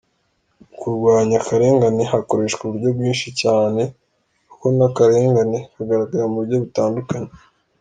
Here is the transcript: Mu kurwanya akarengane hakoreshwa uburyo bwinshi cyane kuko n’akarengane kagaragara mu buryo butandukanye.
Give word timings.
Mu 0.63 0.75
kurwanya 0.79 1.35
akarengane 1.41 2.03
hakoreshwa 2.11 2.61
uburyo 2.63 2.89
bwinshi 2.97 3.27
cyane 3.41 3.81
kuko 4.49 4.65
n’akarengane 4.77 5.59
kagaragara 5.73 6.23
mu 6.29 6.35
buryo 6.39 6.57
butandukanye. 6.63 7.31